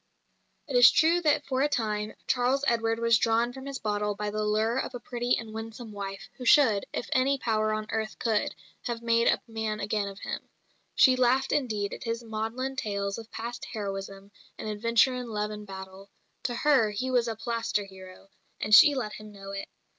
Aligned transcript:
It 0.67 0.75
is 0.75 0.89
true 0.89 1.21
that 1.21 1.45
for 1.45 1.61
a 1.61 1.69
time 1.69 2.15
Charles 2.25 2.65
Edward 2.67 2.97
was 2.97 3.19
drawn 3.19 3.53
from 3.53 3.67
his 3.67 3.77
bottle 3.77 4.15
by 4.15 4.31
the 4.31 4.43
lure 4.43 4.79
of 4.79 4.95
a 4.95 4.99
pretty 4.99 5.37
and 5.37 5.53
winsome 5.53 5.91
wife, 5.91 6.27
who 6.37 6.43
should, 6.43 6.87
if 6.91 7.07
any 7.13 7.37
power 7.37 7.71
on 7.71 7.85
earth 7.91 8.17
could, 8.17 8.55
have 8.87 9.03
made 9.03 9.27
a 9.27 9.39
man 9.47 9.79
again 9.79 10.07
of 10.07 10.17
him. 10.21 10.49
She 10.95 11.15
laughed, 11.15 11.51
indeed, 11.51 11.93
at 11.93 12.05
his 12.05 12.23
maudlin 12.23 12.75
tales 12.75 13.19
of 13.19 13.29
past 13.29 13.63
heroism 13.73 14.31
and 14.57 14.67
adventure 14.67 15.13
in 15.13 15.27
love 15.29 15.51
and 15.51 15.67
battle; 15.67 16.09
to 16.45 16.55
her 16.55 16.89
he 16.89 17.11
was 17.11 17.27
a 17.27 17.35
plaster 17.35 17.85
hero, 17.85 18.29
and 18.59 18.73
she 18.73 18.95
let 18.95 19.13
him 19.13 19.31
know 19.31 19.51
it. 19.51 19.67